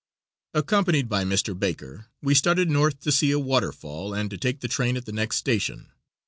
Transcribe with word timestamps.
Accompanied 0.55 1.07
by 1.07 1.23
Mr. 1.23 1.53
Baker, 1.55 2.07
we 2.23 2.33
started 2.33 2.71
north 2.71 3.01
to 3.01 3.11
see 3.11 3.29
a 3.29 3.37
waterfall, 3.37 4.15
and 4.15 4.31
to 4.31 4.37
take 4.39 4.61
the 4.61 4.67
train 4.67 4.97
at 4.97 5.05
the 5.05 5.11
next 5.11 5.35
station. 5.37 5.91